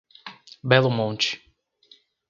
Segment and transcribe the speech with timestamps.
[0.63, 1.45] Belo Monte